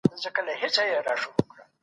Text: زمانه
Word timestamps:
زمانه 0.59 1.15